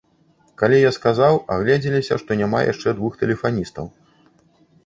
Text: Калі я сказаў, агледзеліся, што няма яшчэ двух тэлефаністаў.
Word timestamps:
Калі 0.59 0.77
я 0.83 0.91
сказаў, 0.97 1.33
агледзеліся, 1.55 2.19
што 2.23 2.39
няма 2.41 2.63
яшчэ 2.71 2.97
двух 3.01 3.13
тэлефаністаў. 3.21 3.85